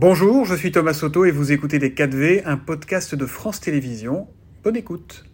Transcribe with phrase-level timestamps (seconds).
[0.00, 4.28] Bonjour, je suis Thomas Soto et vous écoutez Les 4V, un podcast de France Télévisions.
[4.62, 5.24] Bonne écoute.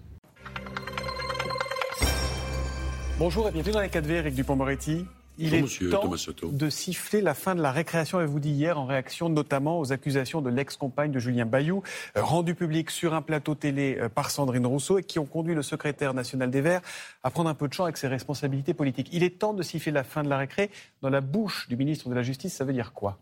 [3.18, 5.04] Bonjour et bienvenue dans Les 4V, Eric Dupont-Moretti.
[5.36, 6.11] Il est temps
[6.50, 10.40] de siffler la fin de la récréation, avez-vous dit hier, en réaction notamment aux accusations
[10.40, 11.82] de l'ex-compagne de Julien Bayou,
[12.16, 15.54] euh, rendues publiques sur un plateau télé euh, par Sandrine Rousseau et qui ont conduit
[15.54, 16.80] le secrétaire national des Verts
[17.22, 19.10] à prendre un peu de champ avec ses responsabilités politiques.
[19.12, 20.70] Il est temps de siffler la fin de la récré.
[21.02, 23.18] Dans la bouche du ministre de la Justice, ça veut dire quoi?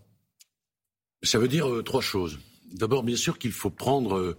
[1.22, 2.38] Ça veut dire euh, trois choses.
[2.72, 4.36] D'abord, bien sûr qu'il faut prendre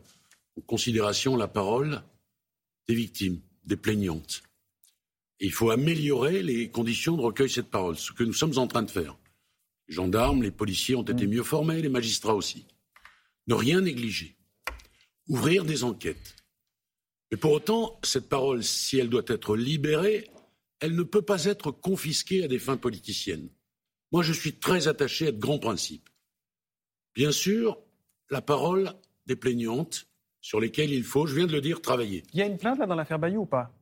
[0.57, 2.03] en considération la parole
[2.87, 4.43] des victimes, des plaignantes
[5.43, 8.67] il faut améliorer les conditions de recueil de cette parole, ce que nous sommes en
[8.67, 9.17] train de faire.
[9.89, 11.29] Les gendarmes, les policiers ont été mm.
[11.29, 12.65] mieux formés, les magistrats aussi.
[13.47, 14.37] Ne rien négliger.
[15.27, 16.35] Ouvrir des enquêtes.
[17.29, 20.29] Mais pour autant, cette parole, si elle doit être libérée,
[20.79, 23.49] elle ne peut pas être confisquée à des fins politiciennes.
[24.13, 26.09] Moi, je suis très attaché à de grands principes.
[27.15, 27.77] Bien sûr,
[28.29, 28.93] la parole
[29.25, 30.07] des plaignantes
[30.41, 32.23] sur lesquelles il faut, je viens de le dire, travailler.
[32.33, 33.73] Il y a une plainte là dans l'affaire Bayou ou pas?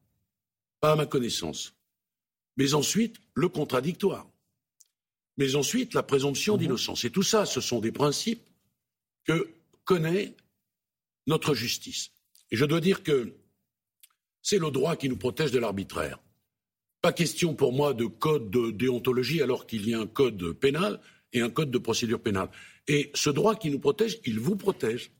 [0.80, 1.74] Pas à ma connaissance.
[2.58, 4.28] Mais ensuite, le contradictoire.
[5.38, 6.62] Mais ensuite, la présomption mhm.
[6.62, 7.04] d'innocence.
[7.06, 8.48] Et tout ça, ce sont des principes
[9.24, 9.50] que
[9.86, 10.36] connaît
[11.28, 12.12] notre justice.
[12.52, 13.34] Et je dois dire que
[14.42, 16.20] c'est le droit qui nous protège de l'arbitraire.
[17.02, 21.00] Pas question pour moi de code de déontologie alors qu'il y a un code pénal
[21.34, 22.50] et un code de procédure pénale.
[22.88, 25.12] Et ce droit qui nous protège, il vous protège.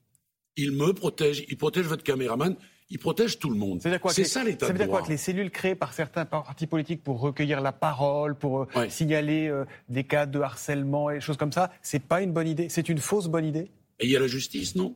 [0.56, 2.56] Il me protège, il protège votre caméraman,
[2.90, 3.80] il protège tout le monde.
[4.10, 7.02] C'est ça l'état Ça veut dire quoi que les cellules créées par certains partis politiques
[7.02, 11.38] pour recueillir la parole, pour euh, signaler euh, des cas de harcèlement et des choses
[11.38, 13.70] comme ça, c'est pas une bonne idée C'est une fausse bonne idée?
[13.98, 14.94] Et il y a la justice, non?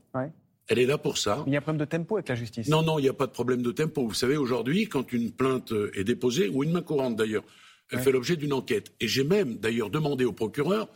[0.68, 1.44] Elle est là pour ça.
[1.46, 2.68] il y a un problème de tempo avec la justice.
[2.68, 4.06] Non, non, il n'y a pas de problème de tempo.
[4.06, 7.44] Vous savez, aujourd'hui, quand une plainte euh, est déposée, ou une main courante d'ailleurs,
[7.92, 8.92] elle fait l'objet d'une enquête.
[9.00, 10.88] Et j'ai même d'ailleurs demandé au procureur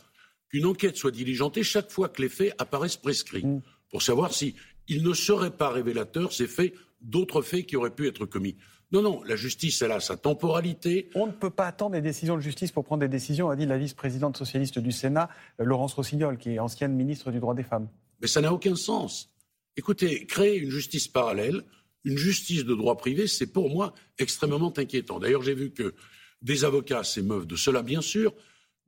[0.51, 3.61] qu'une enquête soit diligentée chaque fois que les faits apparaissent prescrits, mm.
[3.89, 4.55] pour savoir si
[4.87, 8.57] il ne serait pas révélateur ces faits d'autres faits qui auraient pu être commis.
[8.91, 11.09] Non, non, la justice, elle a sa temporalité.
[11.15, 13.65] On ne peut pas attendre des décisions de justice pour prendre des décisions, a dit
[13.65, 15.29] la vice-présidente socialiste du Sénat,
[15.61, 17.87] euh, Laurence Rossignol, qui est ancienne ministre du droit des femmes.
[18.19, 19.29] Mais ça n'a aucun sens.
[19.77, 21.63] Écoutez, créer une justice parallèle,
[22.03, 25.19] une justice de droit privé, c'est pour moi extrêmement inquiétant.
[25.19, 25.93] D'ailleurs, j'ai vu que
[26.41, 28.33] des avocats s'émeuvent de cela, bien sûr,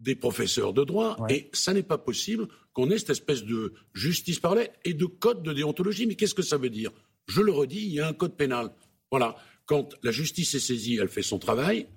[0.04, 4.40] des professeurs de droit, et ça n'est pas possible qu'on ait cette espèce de justice
[4.40, 6.06] parallèle et de code de déontologie.
[6.06, 6.92] Mais qu'est-ce que ça veut dire?
[7.28, 8.72] Je le redis, il y a un code pénal.
[9.10, 9.38] Voilà.
[9.66, 11.88] Quand la justice est saisie, elle fait son travail,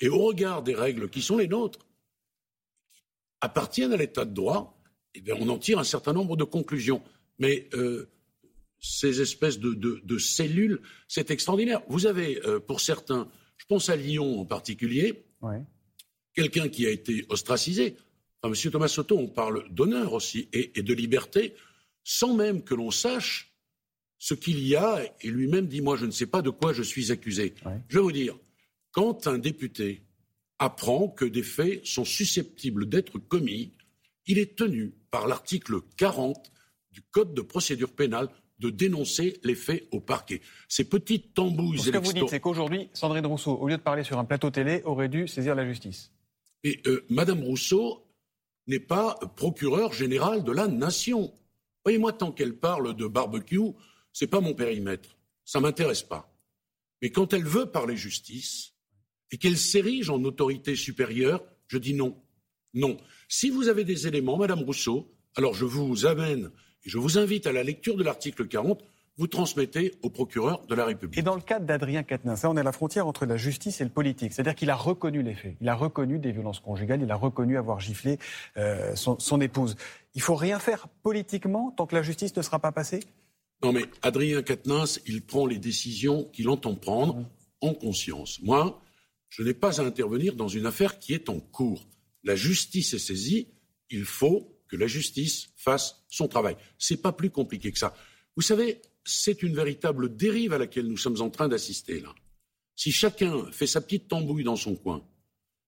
[0.00, 1.80] et au regard des règles qui sont les nôtres,
[3.40, 4.80] appartiennent à l'état de droit,
[5.14, 7.02] eh bien, on en tire un certain nombre de conclusions.
[7.38, 8.08] Mais euh,
[8.78, 11.82] ces espèces de, cellules, c'est extraordinaire.
[11.88, 15.24] Vous avez, euh, pour certains, je pense à Lyon en particulier,
[16.36, 17.96] quelqu'un qui a été ostracisé.
[18.40, 21.54] Enfin, Monsieur Thomas Soto, on parle d'honneur aussi et, de liberté,
[22.04, 23.52] sans même que l'on sache
[24.18, 26.82] ce qu'il y a, et lui-même dit, moi, je ne sais pas de quoi je
[26.82, 27.54] suis accusé.
[27.88, 28.36] Je vais vous dire,
[28.92, 30.02] quand un député
[30.58, 33.72] apprend que des faits sont susceptibles d'être commis,
[34.26, 36.50] il est tenu par l'article 40
[36.92, 40.40] du Code de procédure pénale de dénoncer les faits au parquet.
[40.68, 44.02] Ces petites tambouilles Ce que vous dites, c'est qu'aujourd'hui, Sandrine Rousseau, au lieu de parler
[44.02, 46.10] sur un plateau télé, aurait dû saisir la justice.
[46.66, 48.02] Et euh, Madame Rousseau
[48.66, 51.32] n'est pas procureure générale de la nation.
[51.84, 53.70] Voyez-moi, tant qu'elle parle de barbecue,
[54.20, 56.36] n'est pas mon périmètre, ça m'intéresse pas.
[57.00, 58.72] Mais quand elle veut parler justice
[59.30, 62.20] et qu'elle s'érige en autorité supérieure, je dis non.
[62.74, 62.96] Non.
[63.28, 66.50] Si vous avez des éléments, Madame Rousseau, alors je vous amène
[66.84, 68.82] et je vous invite à la lecture de l'article 40
[69.18, 71.18] vous transmettez au procureur de la République.
[71.18, 73.84] Et dans le cas d'Adrien Quatennens, on est à la frontière entre la justice et
[73.84, 74.32] le politique.
[74.32, 75.56] C'est-à-dire qu'il a reconnu les faits.
[75.60, 78.18] Il a reconnu des violences conjugales, il a reconnu avoir giflé
[78.56, 79.76] euh, son, son, épouse.
[80.14, 83.00] Il faut rien faire politiquement tant que la justice ne sera pas passée?
[83.62, 87.24] Non, mais Adrien Quatennens, il prend les décisions qu'il entend prendre
[87.62, 88.40] en conscience.
[88.42, 88.82] Moi,
[89.30, 91.86] je n'ai pas à intervenir dans une affaire qui est en cours.
[92.22, 93.48] La justice est saisie,
[93.88, 96.56] il faut que la justice fasse son travail.
[96.78, 97.94] C'est pas plus compliqué que ça.
[98.36, 102.14] Vous savez, c'est une véritable dérive à laquelle nous sommes en train d'assister là.
[102.74, 105.02] Si chacun fait sa petite tambouille dans son coin,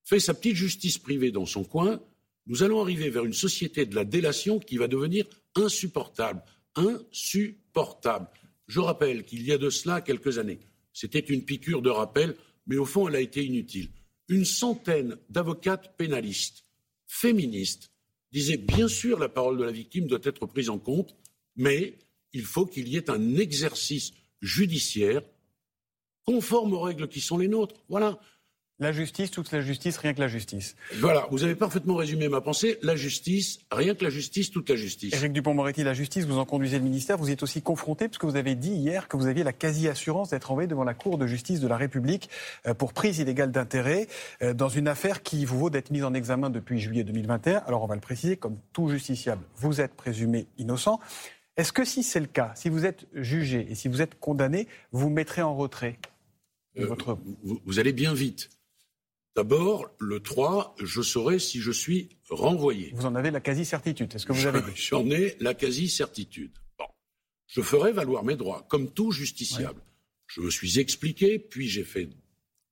[0.05, 2.03] fait sa petite justice privée dans son coin,
[2.47, 6.43] nous allons arriver vers une société de la délation qui va devenir insupportable
[6.79, 8.29] insupportable.
[8.67, 10.61] Je rappelle qu'il y a de cela quelques années,
[10.93, 12.37] c'était une piqûre de rappel,
[12.67, 13.89] mais au fond, elle a été inutile.
[14.29, 16.65] Une centaine d'avocates pénalistes,
[17.07, 17.91] féministes,
[18.31, 21.17] disaient bien sûr la parole de la victime doit être prise en compte,
[21.57, 21.99] mais
[22.33, 25.23] il faut qu'il y ait un exercice judiciaire
[26.25, 27.77] conforme aux règles qui sont les nôtres.
[27.89, 28.19] Voilà.
[28.81, 30.77] La justice, toute la justice, rien que la justice.
[31.01, 32.79] Voilà, vous avez parfaitement résumé ma pensée.
[32.83, 35.13] La justice, rien que la justice, toute la justice.
[35.15, 37.19] Éric Dupont-Moretti, la justice, vous en conduisez le ministère.
[37.19, 40.31] Vous y êtes aussi confronté, puisque vous avez dit hier que vous aviez la quasi-assurance
[40.31, 42.31] d'être envoyé devant la Cour de justice de la République
[42.69, 44.07] euh, pour prise illégale d'intérêt
[44.43, 47.63] euh, dans une affaire qui vous vaut d'être mise en examen depuis juillet 2021.
[47.67, 51.01] Alors on va le préciser, comme tout justiciable, vous êtes présumé innocent.
[51.59, 54.69] Est-ce que si c'est le cas, si vous êtes jugé et si vous êtes condamné,
[54.93, 55.99] vous mettrez en retrait
[56.79, 57.19] euh, votre...
[57.43, 58.49] vous allez bien vite.
[59.35, 62.93] D'abord, le 3, je saurai si je suis renvoyé.
[62.95, 66.53] Vous en avez la quasi-certitude, est-ce que vous avez J'en ai la quasi-certitude.
[66.79, 66.87] Bon.
[67.49, 69.83] Je ferai valoir mes droits, comme tout justiciable.
[70.29, 72.09] Je me suis expliqué, puis j'ai fait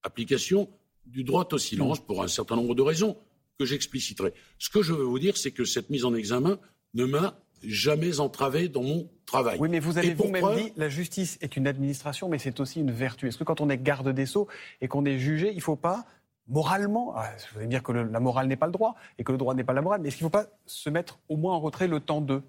[0.04, 0.70] application
[1.06, 3.16] du droit au silence pour un certain nombre de raisons
[3.58, 4.32] que j'expliciterai.
[4.58, 6.60] Ce que je veux vous dire, c'est que cette mise en examen
[6.94, 9.58] ne m'a jamais entravé dans mon travail.
[9.60, 12.92] Oui, mais vous avez vous-même dit la justice est une administration, mais c'est aussi une
[12.92, 13.28] vertu.
[13.28, 14.48] Est-ce que quand on est garde des sceaux
[14.80, 16.06] et qu'on est jugé, il ne faut pas
[16.48, 19.38] moralement, ah, vous allez dire que la morale n'est pas le droit et que le
[19.38, 21.54] droit n'est pas la morale, mais est-ce qu'il ne faut pas se mettre au moins
[21.54, 22.42] en retrait le temps d'eux?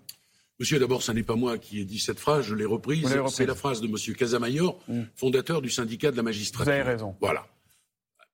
[0.59, 3.07] Monsieur, d'abord, ce n'est pas moi qui ai dit cette phrase, je l'ai reprise.
[3.29, 5.03] C'est la phrase de Monsieur Casamayor, mm.
[5.15, 6.65] fondateur du syndicat de la magistrature.
[6.65, 7.15] Vous avez raison.
[7.21, 7.47] Voilà.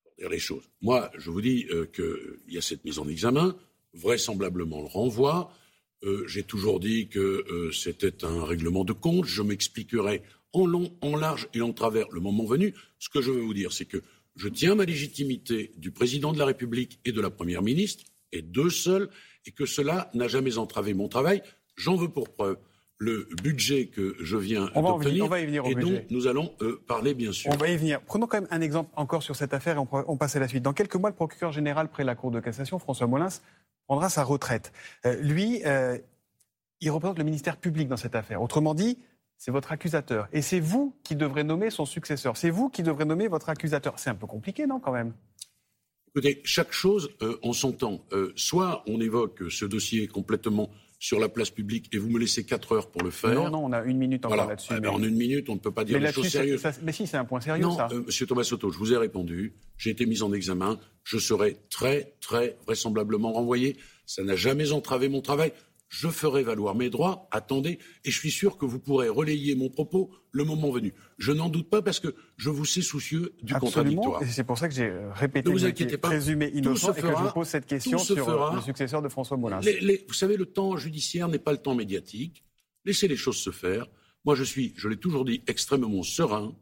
[0.04, 0.64] Pour dire les choses.
[0.82, 3.56] Moi, je vous dis euh, qu'il y a cette mise en examen,
[3.94, 5.52] vraisemblablement le renvoi.
[6.04, 9.26] Euh, j'ai toujours dit que euh, c'était un règlement de compte.
[9.26, 10.22] Je m'expliquerai
[10.52, 12.74] en long, en large et en travers le moment venu.
[13.00, 14.02] Ce que je veux vous dire, c'est que
[14.36, 18.42] je tiens ma légitimité du président de la République et de la première ministre, et
[18.42, 19.10] d'eux seuls,
[19.46, 21.42] et que cela n'a jamais entravé mon travail.
[21.76, 22.58] J'en veux pour preuve
[22.98, 27.52] le budget que je viens d'obtenir et dont nous allons euh, parler bien sûr.
[27.54, 28.02] On va y venir.
[28.02, 30.64] Prenons quand même un exemple encore sur cette affaire et on, passe à la suite.
[30.64, 33.28] Dans quelques mois, le procureur général près la Cour de cassation, François Molins,
[33.88, 34.72] prendra sa retraite.
[35.06, 35.98] Euh, lui, euh,
[36.82, 38.42] il représente le ministère public dans cette affaire.
[38.42, 39.00] Autrement dit,
[39.38, 40.28] c'est votre accusateur.
[40.32, 42.38] Et c'est vous qui devrez nommer son successeur.
[42.38, 44.00] C'est vous qui devrez nommer votre accusateur.
[44.00, 45.14] C'est un peu compliqué, non, quand même?
[46.10, 48.06] Écoutez, chaque chose euh, en son temps.
[48.36, 50.70] Soit on évoque ce dossier complètement
[51.04, 53.36] sur la place publique et vous me laissez quatre heures pour le faire.
[53.36, 54.72] Non, non, on a une minute encore là-dessus.
[54.72, 54.88] Ah, mais...
[54.88, 56.64] En une minute, on ne peut pas dire les choses sérieuses.
[56.82, 57.90] mais si, c'est un point sérieux, non, ça.
[57.92, 59.54] Euh, monsieur Thomas Soto, je vous ai répondu.
[59.78, 60.80] J'ai été mis en examen.
[61.04, 63.76] Je serai très, très vraisemblablement renvoyé.
[64.06, 65.52] Ça n'a jamais entravé mon travail
[65.90, 69.70] je ferai valoir mes droits, attendez, et je suis sûr que vous pourrez relayer mon
[69.70, 70.94] propos le moment venu.
[71.20, 74.24] Je n'en doute pas parce que je vous sais soucieux du contradictoire.
[74.24, 77.08] Et c'est pour ça que j'ai répété ne vous inquiétez pas, présumé innocent et que
[77.08, 79.60] je pose cette question sur euh, le successeur de François Molins.
[79.60, 82.44] vous savez, le temps judiciaire n'est pas le temps médiatique.
[82.86, 83.88] Laissez les choses se faire.
[84.26, 86.56] Moi, je suis, je l'ai toujours dit, extrêmement serein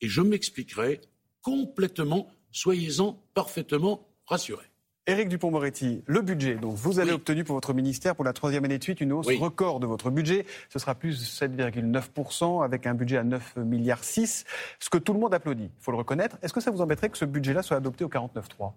[0.00, 1.00] et je m'expliquerai
[1.42, 4.70] complètement, soyez-en parfaitement rassurés.
[5.08, 6.56] Éric Dupont-Moretti, le budget.
[6.56, 9.26] Donc, vous avez obtenu pour votre ministère, pour la troisième année de suite, une hausse
[9.26, 10.44] record de votre budget.
[10.68, 14.44] Ce sera plus 7,9% avec un budget à 9 milliards 6,
[14.78, 15.70] ce que tout le monde applaudit.
[15.74, 16.36] Il faut le reconnaître.
[16.42, 18.74] Est-ce que ça vous embêterait que ce budget-là soit adopté au 49.3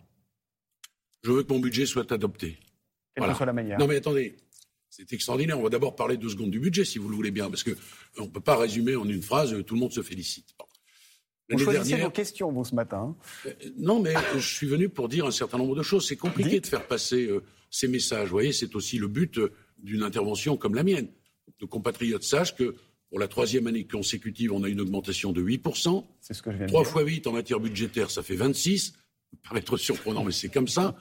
[1.25, 2.57] Je veux que mon budget soit adopté.
[3.13, 3.77] Quelle que soit la manière.
[3.77, 4.37] Non, mais attendez.
[4.89, 5.59] C'est extraordinaire.
[5.59, 8.23] On va d'abord parler deux secondes du budget, si vous le voulez bien, parce qu'on
[8.23, 10.55] ne peut pas résumer en une phrase, tout le monde se félicite.
[11.51, 13.15] Vous choisissez vos questions, vous, ce matin.
[13.45, 16.07] Euh, non, mais je suis venu pour dire un certain nombre de choses.
[16.07, 18.27] C'est compliqué de faire passer euh, ces messages.
[18.27, 21.07] Vous voyez, c'est aussi le but euh, d'une intervention comme la mienne.
[21.61, 22.75] Nos compatriotes sachent que
[23.09, 26.05] pour la troisième année consécutive, on a une augmentation de 8%.
[26.21, 28.85] C'est ce que je viens de 3 fois 8 en matière budgétaire, ça fait 26.
[28.85, 28.91] Ça
[29.31, 30.95] peut paraître surprenant, mais c'est comme ça.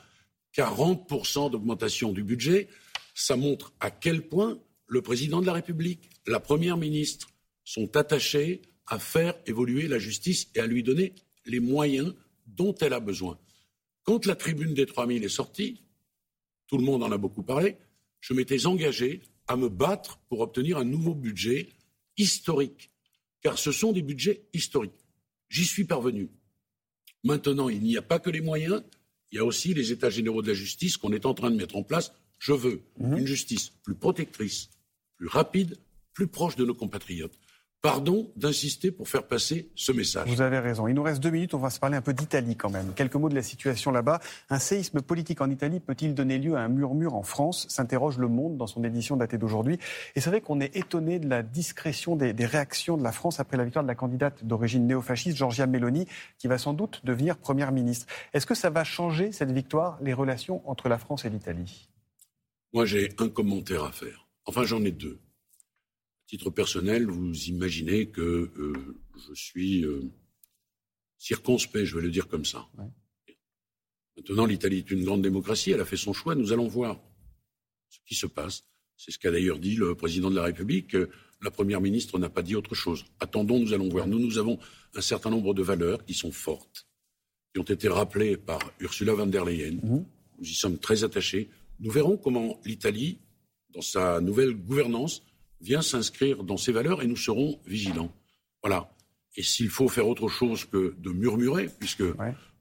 [0.57, 2.69] 40% d'augmentation du budget.
[3.15, 7.29] Ça montre à quel point le président de la République, la première ministre
[7.65, 11.15] sont attachés à faire évoluer la justice et à lui donner
[11.47, 12.13] les moyens
[12.47, 13.39] dont elle a besoin.
[14.03, 15.81] Quand la tribune des 3000 est sortie,
[16.67, 17.77] tout le monde en a beaucoup parlé,
[18.21, 21.69] je m'étais engagé à me battre pour obtenir un nouveau budget
[22.17, 22.91] historique,
[23.41, 25.07] car ce sont des budgets historiques.
[25.49, 26.29] J'y suis parvenu.
[27.23, 28.83] Maintenant, il n'y a pas que les moyens,
[29.31, 31.57] il y a aussi les États généraux de la justice qu'on est en train de
[31.57, 32.13] mettre en place.
[32.39, 33.19] Je veux mmh.
[33.19, 34.71] une justice plus protectrice,
[35.17, 35.79] plus rapide,
[36.13, 37.39] plus proche de nos compatriotes.
[37.83, 40.29] Pardon d'insister pour faire passer ce message.
[40.29, 40.87] Vous avez raison.
[40.87, 41.55] Il nous reste deux minutes.
[41.55, 42.93] On va se parler un peu d'Italie quand même.
[42.95, 44.21] Quelques mots de la situation là-bas.
[44.51, 47.67] Un séisme politique en Italie peut-il donner lieu à un murmure en France?
[47.71, 49.79] S'interroge Le Monde dans son édition datée d'aujourd'hui.
[50.15, 53.41] Et c'est vrai qu'on est étonné de la discrétion des, des, réactions de la France
[53.41, 56.07] après la victoire de la candidate d'origine néofasciste, Giorgia Meloni,
[56.37, 58.07] qui va sans doute devenir première ministre.
[58.35, 61.89] Est-ce que ça va changer, cette victoire, les relations entre la France et l'Italie?
[62.75, 64.29] Moi, j'ai un commentaire à faire.
[64.45, 65.19] Enfin, j'en ai deux
[66.31, 70.01] titre personnel, vous imaginez que euh, je suis euh,
[71.19, 72.69] circonspect, je vais le dire comme ça.
[74.17, 77.01] Maintenant, l'Italie est une grande démocratie, elle a fait son choix, nous allons voir
[77.89, 78.63] ce qui se passe.
[78.97, 80.97] C'est ce qu'a d'ailleurs dit le président de la République.
[81.43, 83.07] La Première ministre n'a pas dit autre chose.
[83.19, 84.07] Attendons, nous allons voir.
[84.07, 84.59] Nous, nous avons
[84.95, 86.87] un certain nombre de valeurs qui sont fortes.
[87.53, 89.81] qui ont été rappelés par Ursula von der Leyen.
[89.83, 90.05] Mhm.
[90.39, 91.51] Nous y sommes très attachés.
[91.81, 93.19] Nous verrons comment l'Italie,
[93.71, 95.23] dans sa nouvelle gouvernance,
[95.61, 98.13] vient s'inscrire dans ces valeurs et nous serons vigilants.
[98.63, 98.91] Voilà.
[99.37, 102.03] Et s'il faut faire autre chose que de murmurer, puisque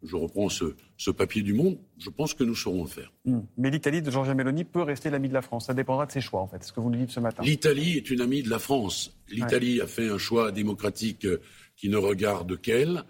[0.04, 3.12] je reprends ce, papier du Monde, je pense que nous saurons le faire.
[3.26, 3.42] Hmm.
[3.58, 5.66] Mais l'Italie de Giorgia Meloni peut rester l'ami de la France.
[5.66, 7.44] Ça dépendra de ses choix, en fait, ce que vous nous dites ce matin.
[7.44, 9.18] L'Italie est une amie de la France.
[9.30, 11.42] L'Italie a fait un choix démocratique euh,
[11.76, 13.04] qui ne regarde qu'elle.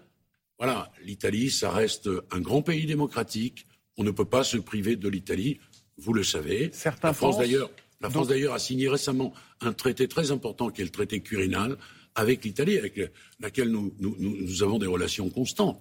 [0.58, 3.66] Voilà, l'Italie, ça reste un grand pays démocratique.
[3.96, 5.58] On ne peut pas se priver de l'Italie,
[5.96, 6.70] vous le savez.
[6.72, 7.70] Certains la France, d'ailleurs,
[8.00, 11.76] la France, d'ailleurs, a signé récemment un traité très important qui est le traité Quirinal
[12.14, 13.00] avec l'Italie, avec
[13.40, 15.80] laquelle nous, nous, avons des relations constantes.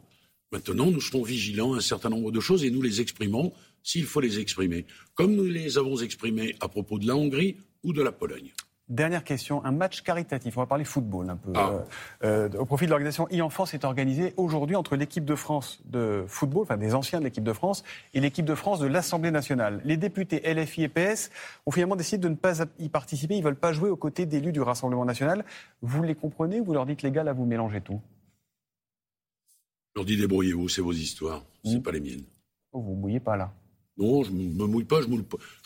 [0.52, 4.06] Maintenant, nous serons vigilants à un certain nombre de choses et nous les exprimons s'il
[4.06, 8.02] faut les exprimer, comme nous les avons exprimés à propos de la Hongrie ou de
[8.02, 8.52] la Pologne.
[8.90, 11.52] Dernière question, un match caritatif, on va parler football un peu.
[11.54, 11.74] Ah.
[12.24, 16.24] Euh, euh, au profit de l'organisation e-enfance est organisé aujourd'hui entre l'équipe de France de
[16.28, 17.84] football, enfin des anciens de l'équipe de France,
[18.16, 19.80] et l'équipe de France de l'Assemblée nationale.
[19.86, 21.30] Les députés LFI et PS
[21.68, 24.26] ont finalement décidé de ne pas y participer, ils ne veulent pas jouer aux côtés
[24.26, 25.46] d'élus du Rassemblement national.
[25.84, 28.02] Vous les comprenez ou vous leur dites les gars, là vous mélangez tout?
[29.94, 31.84] Je leur dis débrouillez-vous, c'est vos histoires, ce n'est hmm.
[31.84, 32.24] pas les miennes.
[32.72, 33.54] Oh, vous ne mouillez pas là
[34.00, 35.18] non, je ne me mouille pas, je ne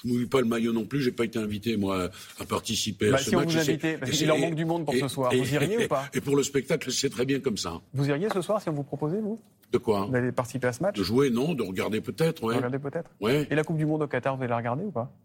[0.04, 1.02] mouille, pas le maillot non plus.
[1.02, 2.10] Je n'ai pas été invité, moi,
[2.40, 3.50] à participer à bah, ce si match.
[3.50, 5.32] Si on vous invitait, parce qu'il en manque du monde pour ce soir.
[5.32, 6.10] vous iriez ou pas?
[6.14, 7.80] Et pour le spectacle, c'est très bien comme ça.
[7.94, 9.40] Vous iriez ce soir si on vous proposait, vous?
[9.72, 10.10] De quoi?
[10.12, 10.98] D'aller participer à ce match?
[10.98, 11.54] De jouer, non.
[11.54, 12.54] De regarder peut-être, ouais.
[12.54, 13.12] De regarder peut-être?
[13.22, 13.48] Ouais.
[13.52, 15.16] Et la Coupe du Monde au Qatar, vous allez la regarder ou pas?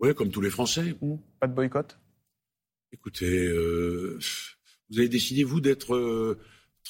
[0.00, 0.94] Oui, comme tous les Français.
[1.00, 1.14] Mmh.
[1.40, 1.98] Pas de boycott?
[2.92, 4.18] Écoutez, euh,
[4.90, 5.94] vous avez décidé, vous, d'être...
[5.94, 6.38] Euh,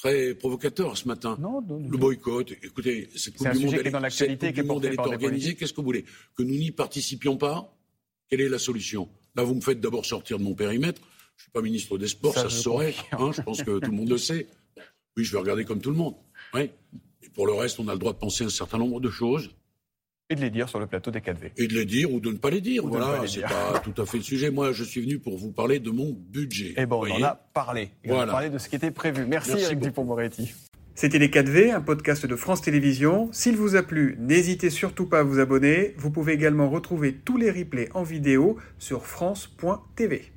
[0.01, 1.37] très provocateur ce matin.
[1.39, 2.51] Non, le boycott.
[2.63, 5.55] Écoutez, cette Coupe du Monde, elle, dans monde, elle est organisée.
[5.55, 7.75] Qu'est-ce que vous voulez Que nous n'y participions pas
[8.29, 11.01] Quelle est la solution Là, vous me faites d'abord sortir de mon périmètre.
[11.01, 12.95] Je ne suis pas ministre des Sports, ça, se saurait.
[13.11, 14.47] Hein, je pense que tout le monde le sait.
[15.15, 16.15] Oui, je vais regarder comme tout le monde.
[16.53, 16.69] Oui.
[17.23, 19.49] Et pour le reste, on a le droit de penser un certain nombre de choses.
[20.31, 21.51] Et de les dire sur le plateau des 4V.
[21.57, 22.85] Et de les dire ou de ne pas les dire.
[22.85, 24.51] voilà, c'est pas tout à fait le sujet.
[24.51, 26.67] Moi, je suis venu pour vous parler de mon budget.
[26.69, 27.89] Et eh bon, on en a parlé.
[28.05, 29.25] on a parlé de ce qui était prévu.
[29.25, 30.53] Merci, Merci Eric Dupont-Moretti.
[30.93, 33.29] C'était Les 4V, un podcast de France Télévisions.
[33.31, 35.95] S'il vous a plu, n'hésitez surtout pas à vous abonner.
[35.97, 40.31] Vous pouvez également retrouver tous les replays en vidéo sur France.tv.